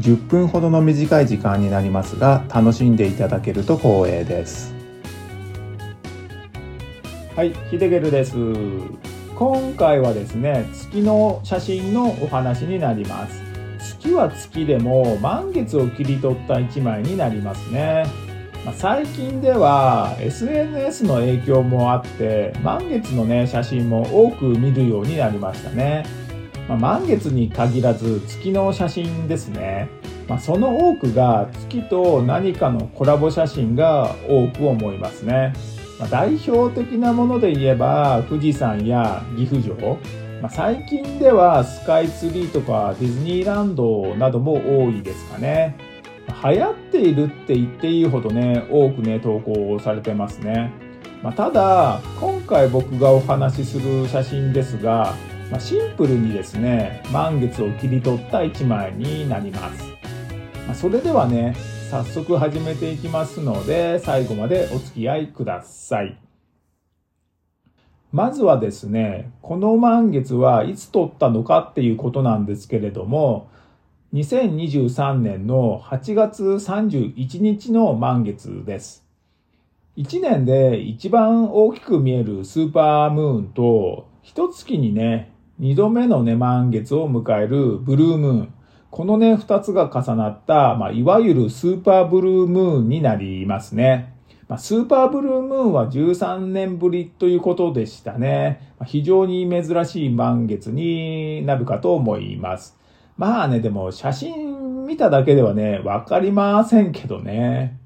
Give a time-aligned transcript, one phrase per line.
[0.00, 4.74] 10分ほどの短い時間になりますが楽しんでいただけると光栄です。
[7.36, 8.34] はいヒデゲルです。
[9.36, 13.42] 今回はですね月の写真のお話になります。
[13.78, 18.04] 月は月でも満月を切り取った1枚になりますね。
[18.64, 26.04] ま、最近では SNS の影響もあって満月のね写真も多く見るようになりましたね、
[26.70, 29.88] まあ、満月に限らず月の写真ですね、
[30.28, 35.52] まあ、その多くが月と何かのコラボ写真が多く思いますね、
[35.98, 39.98] ま代表的なもので言えば富士山や岐阜城
[40.40, 45.76] まあ、最近ではスカイツリーとかディズニーランドなども多いですかね。
[46.42, 50.72] 流行っているって言っていいほどね、多くね、投稿されてますね。
[51.22, 55.14] ま、ただ、今回僕がお話しする写真ですが、
[55.50, 59.82] まあ、シンプルにですね、満月を切り取った1枚になります。
[60.66, 61.56] まあ、それではね、
[61.90, 66.16] 早速始めていきますので、最後までお付き合いください。
[68.12, 73.48] まずはですね、この満月はいつ撮ったのかっていうことなんですけれども、
[74.14, 79.04] 2023年の8月31日の満月です。
[79.96, 88.54] 1年で一番大きく見えるスーパームーンと、一月にね、2度目のね、満月を迎えるブルームーン。
[88.90, 94.14] このね、2つが重なった、まあ、いわゆるスーパーブルームーンになりますね。
[94.48, 98.72] まあ、スーパーブルームーンは13年ぶりということでしたね。
[98.78, 102.78] まあ、非常に珍しい満月になるかと思います。
[103.18, 107.78] まあね、でも写真見ただけではね、わかりませんけどね。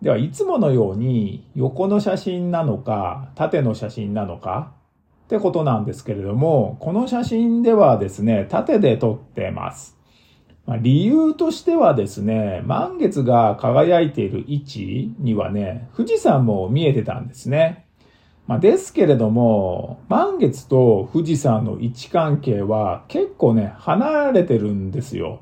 [0.00, 4.77] では、いつものように横の写真なのか、縦の写真なのか
[5.28, 9.94] ってことなんですけれども、この写真ではですね、縦で撮ってます。
[10.64, 17.84] ま、理由としてはですね、満月が輝いている位置にはね、富士山も見えてたんですね。
[18.46, 25.40] まあ、ですけれども、満月と富士山の位置関係は結構ね、離れてるんですよ。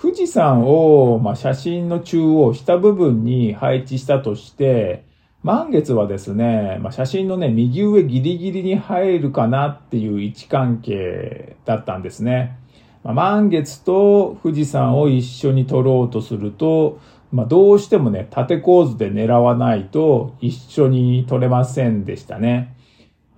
[0.00, 5.07] 富士山を、ま、写真の中央下部分に配置したとして、
[5.48, 12.58] 満月はですね、まあ、写真のね、右上ギリギリに入るかなっていう位置関係だったんですね。
[13.02, 17.00] まあ、満月と富士山を一緒に撮ろうとすると、
[17.32, 22.76] まあ、どうしてもね、縦構図で狙わないと一緒に撮れませんでしたね。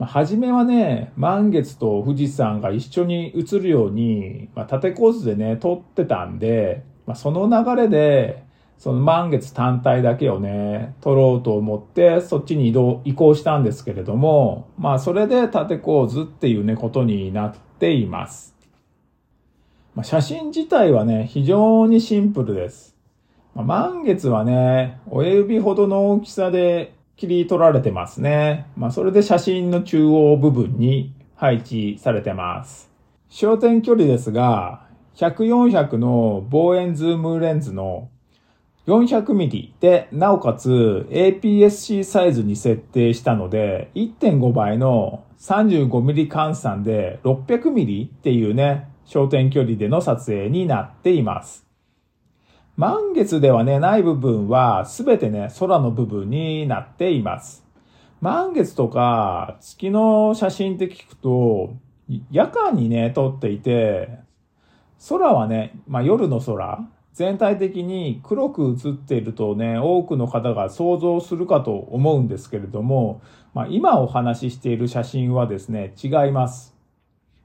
[0.01, 8.50] まあ、初めはね、満月と富士山が一緒に映るように、まあ、縦構図でね、撮ってたんで、まあ、その流れで、
[8.81, 18.57] その満月単体だけをね、撮ろうと思って、そっちに移動、移行したんですけれども、まあそれで縦構図っていうね、ことになっています。
[19.95, 22.97] まあ、写真自体はね、非常にシンプルです。
[23.55, 28.67] まあ、満月はね、親指ほどの大きさで切り取られてますね。
[28.79, 32.91] まあ、それで写真の中央部分に配置されてます。
[33.29, 34.87] 焦点距離ですが、
[35.17, 35.35] 100、
[35.69, 38.09] 400の望遠ズームレンズの
[38.91, 51.65] 400mm で、なおかつ APS-C サイズに設定したので、1.5倍の 35mm 換算で 600mm っていうね、焦点距離での撮影になっています。
[52.77, 57.65] 満月ではね、ない部分はすべてね、空の部分になっています。
[58.21, 61.77] 満月とか月の写真って聞くと、
[62.33, 64.19] 夜間にね、撮っていて、
[65.09, 73.21] 空はね、まあ夜の空、全体的に黒く映っているとね、多くの方が想像するかと思うんですけれども、
[73.53, 76.81] まあ今お話ししている写真はですね、違います。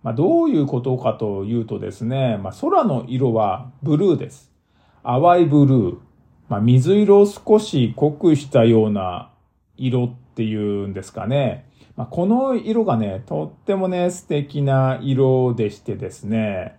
[0.06, 4.52] まあ、どういうことかというとですね、まあ、空の色はブルーです。
[5.04, 5.98] 淡いブルー。
[6.48, 9.32] まあ、水色を少し濃くしたような
[9.78, 11.68] 色っていうんですかね。
[11.96, 16.78] まあ、この色がね、とってもね、素敵な色でしてですね、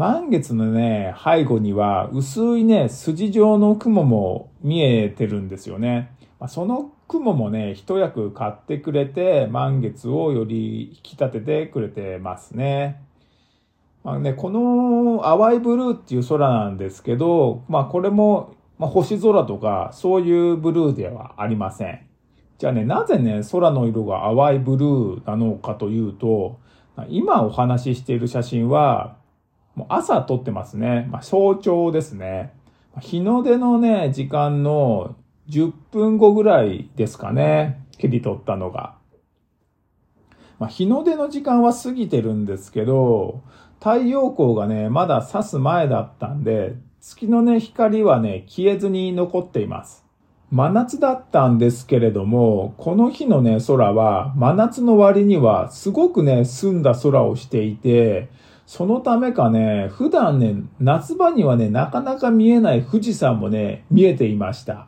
[0.00, 6.16] 満月のね、背後には薄いね、筋状の雲も見えてるんですよね。
[6.38, 13.02] ま、その雲もね、一役買ってくれて、満月をより引き立ててくれてますね。
[14.02, 22.06] まあね、この淡いブルーっていう空なんですけど、まあこれもまあ、星空とかそういうブルーではありません。
[22.56, 26.58] じゃあね、なぜね、空の色が淡いブルーなのかというと、
[27.10, 29.19] 今お話ししている写真は、
[29.74, 31.08] もう朝撮ってますね。
[31.10, 32.52] まあ、早朝ですね。
[33.00, 35.16] 日の出のね、時間の
[35.48, 37.84] 10分後ぐらいですかね。
[37.98, 38.94] 切り取ったのが。
[40.58, 43.42] まあ、日の出の時間は過ぎてるんですけど、
[43.78, 50.04] 太陽光がね、まだ差す前だったんで、月のね、光はね、消えずに残っています。
[50.50, 58.28] 真夏だったんですけれども、この日のね、空は、真夏の割には、すごくね、澄んだ空をしていて、
[58.70, 64.86] そのためかね、普段ね、夏場にはね、なかなか見えない富士山もね、見えていました。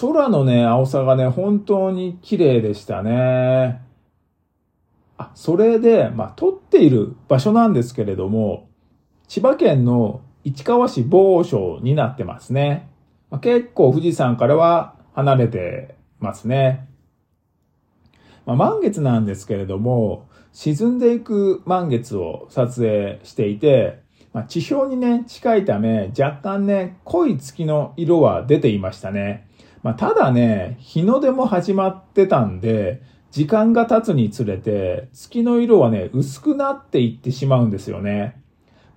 [0.00, 3.80] 空のね、青さがね、本当に綺麗でしたね。
[5.16, 8.68] あ、それで、まあ、撮っている場所なんですけれども、
[9.28, 12.90] 千葉県の市川市某所になってますね。
[13.30, 16.88] まあ、結構富士山からは離れてますね。
[18.44, 23.98] まあ、満月なんですけれども、沈んでいく満月を撮影していて、
[24.32, 29.48] まあ、地表にね、近いため、若干ね、濃い月の色は出ていましたね。
[29.82, 33.02] まあ、ただね、日の出も始まってたんで、
[33.32, 38.40] 時間が経つにつれて、月の色はね、薄くなっていってしまうんですよね。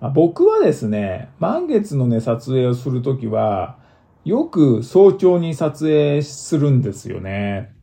[0.00, 3.78] まあ、僕はですね、満月のね、撮影をするときは、
[4.24, 7.74] よく早朝に撮影するんですよね。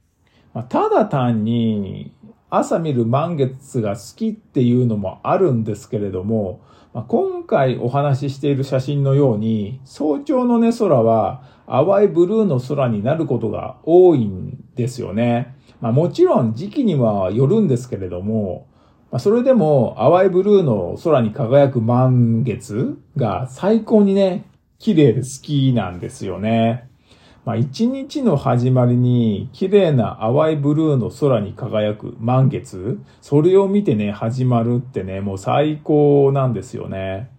[0.54, 2.14] まあ、ただ単に、
[2.58, 6.62] 朝見る満月が好きっていうのもあるんですけれども、
[6.94, 15.56] まあ、今回お話ししている写真のように、早朝のね、空は淡いブルーの空になることが多いんですよね。
[15.82, 18.68] まあ、もちろん時期にはよるんですけれども、
[19.12, 24.46] まあ、それでも淡いブルーの空に輝く満月が最高にね、
[24.80, 26.90] 綺麗で好きなんですよね。
[27.46, 37.30] まあ、一日の始まりに綺麗な淡いブルーの空に輝く満月、それを見てね、始まるってね、もう最高なんですよね。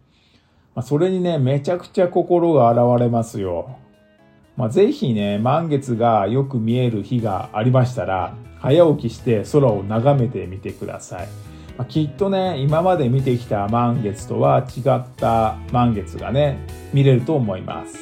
[0.76, 3.79] まあ、それにね、めちゃくちゃ心が現れますよ。
[4.56, 11.26] まあ、ぜひね、満月がよく見える日がありましたら、早起きして空を眺めてみてください。
[11.76, 17.99] まあ、きっとね、今まで見てきた満月とは違った満月がね、見れると思います。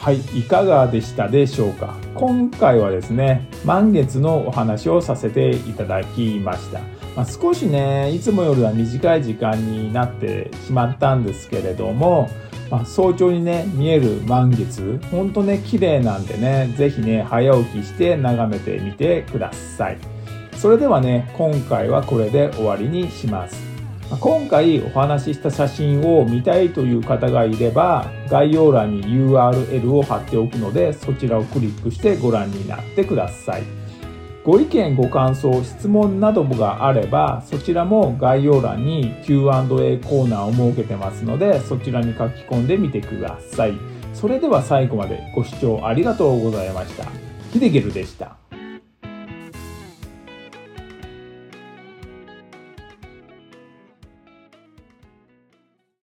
[0.00, 1.94] はい、いかがでしたでしょうか？
[2.14, 6.80] 今回はですね、満月のお話をさせていただきました。
[7.14, 12.30] まあ、少しね、いつもよりは短い時間になってしまったんですけれども、
[12.70, 19.98] まあ、早朝にね、見える満月、ほんとね、綺麗なんでね、ぜひね、早起きして眺めてみてください。
[20.56, 23.69] それではね、今回はこれで終わりにします。
[24.18, 33.62] 今回お話しした写真を見たいという方がいれば、概要欄に URL を貼っておくので、そちらをクリックしてご覧になってください。
[34.44, 43.74] ご意見、ご感想、質問などがあれば、そちらも概要欄に Q&A コーナーを設けてますので、そちらに書き込んでみてください。
[44.12, 47.04] それでは最後までご視聴ありがとうございました。
[47.52, 48.36] ヒデゲルでした。